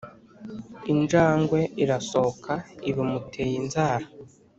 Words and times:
injangwe 0.91 1.59
irasohoka 1.83 2.53
iba 2.89 2.99
imuteye 3.05 3.53
inzara. 3.61 4.05